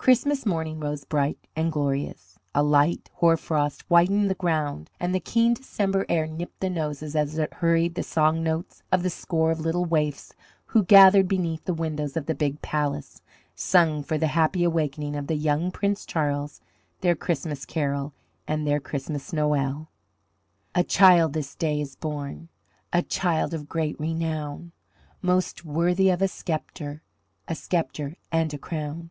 [0.00, 2.38] Christmas morning rose bright and glorious.
[2.54, 7.36] A light hoarfrost whitened the ground and the keen December air nipped the noses as
[7.36, 10.32] it hurried the song notes of the score of little waifs
[10.68, 13.20] who, gathered beneath the windows of the big palace,
[13.54, 16.62] sung for the happy awaking of the young Prince Charles
[17.02, 18.14] their Christmas carol
[18.48, 19.90] and their Christmas noel:
[20.74, 22.48] A child this day is born,
[22.90, 24.72] A child of great renown;
[25.20, 27.02] Most worthy of a sceptre,
[27.48, 29.10] A sceptre and a crown.